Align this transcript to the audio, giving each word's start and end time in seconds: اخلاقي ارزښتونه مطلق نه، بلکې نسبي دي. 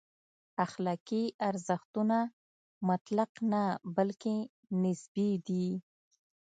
اخلاقي 0.65 1.23
ارزښتونه 1.49 2.17
مطلق 2.89 3.31
نه، 3.51 3.63
بلکې 3.95 4.35
نسبي 4.83 5.29
دي. 5.47 5.67